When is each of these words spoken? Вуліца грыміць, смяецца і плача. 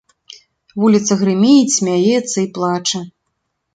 Вуліца 0.83 1.17
грыміць, 1.21 1.75
смяецца 1.77 2.35
і 2.41 2.47
плача. 2.57 2.99